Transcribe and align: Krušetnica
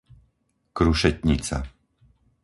Krušetnica 0.77 1.59